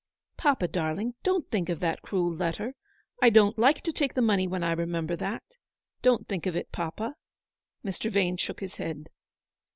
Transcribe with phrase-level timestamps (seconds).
[0.37, 2.73] "Papa, darling, don't think of that cruel letter.
[3.21, 5.43] I don't like to take the money when I remember that.
[6.01, 7.17] Don't think of it, papa."
[7.85, 8.09] Mr.
[8.11, 9.09] Vane shook his head.